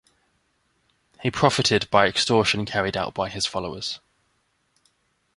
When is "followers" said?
3.45-3.99